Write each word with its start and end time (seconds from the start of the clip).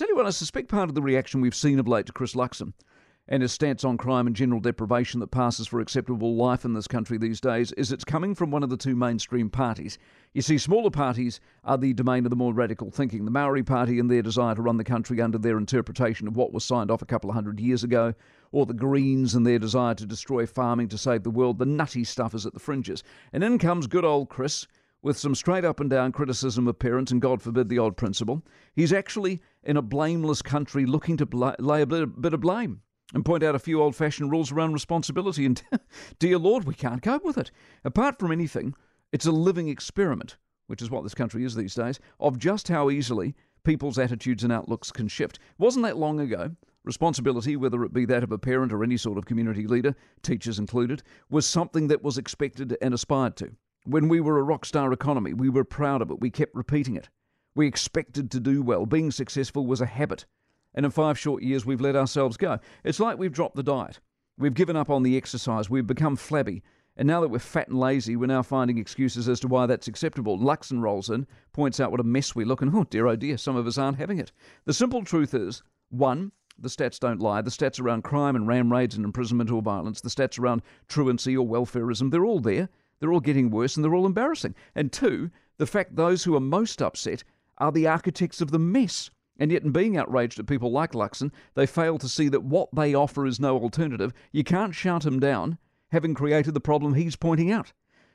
tell 0.00 0.08
you 0.08 0.16
what, 0.16 0.24
I 0.24 0.30
suspect 0.30 0.68
part 0.68 0.88
of 0.88 0.94
the 0.94 1.02
reaction 1.02 1.42
we've 1.42 1.54
seen 1.54 1.78
of 1.78 1.86
late 1.86 2.06
to 2.06 2.12
Chris 2.12 2.34
Luxon 2.34 2.72
and 3.28 3.42
his 3.42 3.52
stance 3.52 3.84
on 3.84 3.98
crime 3.98 4.26
and 4.26 4.34
general 4.34 4.58
deprivation 4.58 5.20
that 5.20 5.30
passes 5.30 5.66
for 5.66 5.78
acceptable 5.78 6.36
life 6.36 6.64
in 6.64 6.72
this 6.72 6.88
country 6.88 7.18
these 7.18 7.38
days 7.38 7.70
is 7.72 7.92
it's 7.92 8.02
coming 8.02 8.34
from 8.34 8.50
one 8.50 8.62
of 8.62 8.70
the 8.70 8.78
two 8.78 8.96
mainstream 8.96 9.50
parties. 9.50 9.98
You 10.32 10.40
see, 10.40 10.56
smaller 10.56 10.88
parties 10.88 11.38
are 11.64 11.76
the 11.76 11.92
domain 11.92 12.24
of 12.24 12.30
the 12.30 12.36
more 12.36 12.54
radical 12.54 12.90
thinking. 12.90 13.26
The 13.26 13.30
Maori 13.30 13.62
Party 13.62 13.98
and 13.98 14.10
their 14.10 14.22
desire 14.22 14.54
to 14.54 14.62
run 14.62 14.78
the 14.78 14.84
country 14.84 15.20
under 15.20 15.36
their 15.36 15.58
interpretation 15.58 16.26
of 16.26 16.34
what 16.34 16.54
was 16.54 16.64
signed 16.64 16.90
off 16.90 17.02
a 17.02 17.06
couple 17.06 17.28
of 17.28 17.34
hundred 17.34 17.60
years 17.60 17.84
ago, 17.84 18.14
or 18.52 18.64
the 18.64 18.72
Greens 18.72 19.34
and 19.34 19.46
their 19.46 19.58
desire 19.58 19.94
to 19.96 20.06
destroy 20.06 20.46
farming 20.46 20.88
to 20.88 20.98
save 20.98 21.24
the 21.24 21.30
world. 21.30 21.58
The 21.58 21.66
nutty 21.66 22.04
stuff 22.04 22.34
is 22.34 22.46
at 22.46 22.54
the 22.54 22.58
fringes. 22.58 23.04
And 23.34 23.44
in 23.44 23.58
comes 23.58 23.86
good 23.86 24.06
old 24.06 24.30
Chris 24.30 24.66
with 25.02 25.18
some 25.18 25.34
straight 25.34 25.64
up 25.64 25.80
and 25.80 25.88
down 25.88 26.12
criticism 26.12 26.68
of 26.68 26.78
parents 26.78 27.10
and, 27.10 27.22
God 27.22 27.40
forbid, 27.40 27.68
the 27.68 27.78
odd 27.78 27.96
principal. 27.96 28.42
He's 28.74 28.92
actually 28.92 29.40
in 29.62 29.76
a 29.76 29.82
blameless 29.82 30.42
country 30.42 30.84
looking 30.86 31.16
to 31.16 31.26
bl- 31.26 31.50
lay 31.58 31.82
a 31.82 31.86
bit, 31.86 32.20
bit 32.20 32.34
of 32.34 32.40
blame 32.40 32.82
and 33.14 33.24
point 33.24 33.42
out 33.42 33.54
a 33.54 33.58
few 33.58 33.80
old 33.80 33.96
fashioned 33.96 34.30
rules 34.30 34.52
around 34.52 34.72
responsibility. 34.72 35.46
And 35.46 35.62
dear 36.18 36.38
Lord, 36.38 36.64
we 36.64 36.74
can't 36.74 37.02
cope 37.02 37.24
with 37.24 37.38
it. 37.38 37.50
Apart 37.84 38.18
from 38.18 38.32
anything, 38.32 38.74
it's 39.12 39.26
a 39.26 39.32
living 39.32 39.68
experiment, 39.68 40.36
which 40.66 40.82
is 40.82 40.90
what 40.90 41.02
this 41.02 41.14
country 41.14 41.44
is 41.44 41.54
these 41.54 41.74
days, 41.74 41.98
of 42.20 42.38
just 42.38 42.68
how 42.68 42.90
easily 42.90 43.34
people's 43.64 43.98
attitudes 43.98 44.44
and 44.44 44.52
outlooks 44.52 44.92
can 44.92 45.08
shift. 45.08 45.38
Wasn't 45.58 45.84
that 45.84 45.96
long 45.96 46.20
ago? 46.20 46.50
Responsibility, 46.84 47.56
whether 47.56 47.84
it 47.84 47.92
be 47.92 48.06
that 48.06 48.22
of 48.22 48.32
a 48.32 48.38
parent 48.38 48.72
or 48.72 48.82
any 48.82 48.96
sort 48.96 49.18
of 49.18 49.26
community 49.26 49.66
leader, 49.66 49.94
teachers 50.22 50.58
included, 50.58 51.02
was 51.28 51.46
something 51.46 51.88
that 51.88 52.02
was 52.02 52.16
expected 52.16 52.76
and 52.80 52.94
aspired 52.94 53.36
to. 53.36 53.50
When 53.90 54.08
we 54.08 54.20
were 54.20 54.38
a 54.38 54.44
rock 54.44 54.64
star 54.64 54.92
economy, 54.92 55.32
we 55.32 55.48
were 55.48 55.64
proud 55.64 56.00
of 56.00 56.12
it. 56.12 56.20
We 56.20 56.30
kept 56.30 56.54
repeating 56.54 56.94
it. 56.94 57.08
We 57.56 57.66
expected 57.66 58.30
to 58.30 58.38
do 58.38 58.62
well. 58.62 58.86
Being 58.86 59.10
successful 59.10 59.66
was 59.66 59.80
a 59.80 59.86
habit 59.86 60.26
and 60.74 60.86
in 60.86 60.92
five 60.92 61.18
short 61.18 61.42
years 61.42 61.66
we've 61.66 61.80
let 61.80 61.96
ourselves 61.96 62.36
go. 62.36 62.60
It's 62.84 63.00
like 63.00 63.18
we've 63.18 63.32
dropped 63.32 63.56
the 63.56 63.64
diet. 63.64 63.98
We've 64.38 64.54
given 64.54 64.76
up 64.76 64.90
on 64.90 65.02
the 65.02 65.16
exercise. 65.16 65.68
We've 65.68 65.86
become 65.86 66.14
flabby. 66.14 66.62
And 66.96 67.08
now 67.08 67.20
that 67.20 67.28
we're 67.28 67.40
fat 67.40 67.68
and 67.68 67.80
lazy, 67.80 68.14
we're 68.14 68.26
now 68.26 68.42
finding 68.42 68.78
excuses 68.78 69.28
as 69.28 69.40
to 69.40 69.48
why 69.48 69.66
that's 69.66 69.88
acceptable. 69.88 70.38
Luxon 70.38 70.80
rolls 70.80 71.10
in, 71.10 71.26
points 71.52 71.80
out 71.80 71.90
what 71.90 72.00
a 72.00 72.04
mess 72.04 72.34
we 72.34 72.44
look, 72.44 72.62
and 72.62 72.74
oh 72.74 72.84
dear, 72.84 73.06
oh 73.06 73.16
dear, 73.16 73.38
some 73.38 73.56
of 73.56 73.66
us 73.66 73.78
aren't 73.78 73.98
having 73.98 74.18
it. 74.18 74.32
The 74.66 74.72
simple 74.72 75.02
truth 75.02 75.34
is 75.34 75.62
one, 75.88 76.32
the 76.58 76.68
stats 76.68 76.98
don't 76.98 77.20
lie. 77.20 77.42
The 77.42 77.50
stats 77.50 77.80
around 77.80 78.02
crime 78.02 78.36
and 78.36 78.46
ram 78.46 78.72
raids 78.72 78.96
and 78.96 79.04
imprisonment 79.04 79.50
or 79.50 79.62
violence, 79.62 80.00
the 80.00 80.10
stats 80.10 80.38
around 80.38 80.62
truancy 80.88 81.36
or 81.36 81.46
welfareism, 81.46 82.10
they're 82.10 82.24
all 82.24 82.40
there. 82.40 82.68
They're 83.00 83.12
all 83.12 83.20
getting 83.20 83.50
worse 83.50 83.76
and 83.76 83.84
they're 83.84 83.94
all 83.94 84.06
embarrassing. 84.06 84.54
And 84.74 84.92
two, 84.92 85.30
the 85.56 85.66
fact 85.66 85.96
those 85.96 86.24
who 86.24 86.36
are 86.36 86.40
most 86.40 86.80
upset 86.80 87.24
are 87.58 87.72
the 87.72 87.86
architects 87.86 88.40
of 88.40 88.50
the 88.50 88.58
mess. 88.58 89.10
And 89.38 89.50
yet, 89.50 89.62
in 89.62 89.72
being 89.72 89.96
outraged 89.96 90.38
at 90.38 90.46
people 90.46 90.70
like 90.70 90.92
Luxon, 90.92 91.32
they 91.54 91.66
fail 91.66 91.96
to 91.98 92.08
see 92.08 92.28
that 92.28 92.44
what 92.44 92.68
they 92.74 92.94
offer 92.94 93.26
is 93.26 93.40
no 93.40 93.58
alternative. 93.58 94.12
You 94.32 94.44
can't 94.44 94.74
shout 94.74 95.06
him 95.06 95.18
down, 95.18 95.56
having 95.88 96.12
created 96.12 96.52
the 96.52 96.60
problem 96.60 96.92
he's 96.92 97.16
pointing 97.16 97.50
out. 97.50 97.72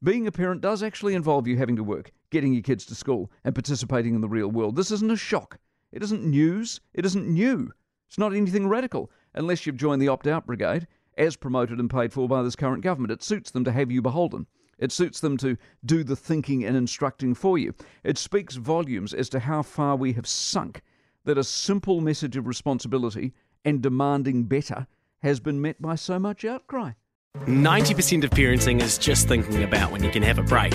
Being 0.00 0.28
a 0.28 0.32
parent 0.32 0.60
does 0.60 0.80
actually 0.80 1.14
involve 1.14 1.48
you 1.48 1.56
having 1.56 1.74
to 1.74 1.82
work, 1.82 2.12
getting 2.30 2.52
your 2.52 2.62
kids 2.62 2.86
to 2.86 2.94
school, 2.94 3.32
and 3.42 3.52
participating 3.52 4.14
in 4.14 4.20
the 4.20 4.28
real 4.28 4.48
world. 4.48 4.76
This 4.76 4.92
isn't 4.92 5.10
a 5.10 5.16
shock. 5.16 5.58
It 5.90 6.04
isn't 6.04 6.24
news. 6.24 6.80
It 6.94 7.04
isn't 7.04 7.26
new. 7.26 7.72
It's 8.06 8.18
not 8.18 8.32
anything 8.32 8.68
radical, 8.68 9.10
unless 9.34 9.66
you've 9.66 9.76
joined 9.76 10.00
the 10.00 10.08
opt 10.08 10.28
out 10.28 10.46
brigade, 10.46 10.86
as 11.16 11.34
promoted 11.34 11.80
and 11.80 11.90
paid 11.90 12.12
for 12.12 12.28
by 12.28 12.44
this 12.44 12.54
current 12.54 12.84
government. 12.84 13.10
It 13.10 13.24
suits 13.24 13.50
them 13.50 13.64
to 13.64 13.72
have 13.72 13.90
you 13.90 14.00
beholden. 14.00 14.46
It 14.78 14.92
suits 14.92 15.20
them 15.20 15.36
to 15.38 15.56
do 15.84 16.04
the 16.04 16.16
thinking 16.16 16.64
and 16.64 16.76
instructing 16.76 17.34
for 17.34 17.58
you. 17.58 17.74
It 18.04 18.18
speaks 18.18 18.56
volumes 18.56 19.12
as 19.12 19.28
to 19.30 19.40
how 19.40 19.62
far 19.62 19.96
we 19.96 20.12
have 20.12 20.26
sunk 20.26 20.82
that 21.24 21.38
a 21.38 21.44
simple 21.44 22.00
message 22.00 22.36
of 22.36 22.46
responsibility 22.46 23.34
and 23.64 23.82
demanding 23.82 24.44
better 24.44 24.86
has 25.22 25.40
been 25.40 25.60
met 25.60 25.82
by 25.82 25.96
so 25.96 26.18
much 26.18 26.44
outcry. 26.44 26.92
90% 27.40 28.24
of 28.24 28.30
parenting 28.30 28.80
is 28.80 28.98
just 28.98 29.28
thinking 29.28 29.62
about 29.62 29.92
when 29.92 30.02
you 30.02 30.10
can 30.10 30.22
have 30.22 30.38
a 30.38 30.42
break. 30.42 30.74